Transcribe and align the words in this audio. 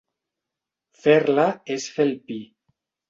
Fer-la 1.03 1.45
és 1.77 1.87
fer 1.99 2.09
el 2.11 2.17
pi. 2.31 2.39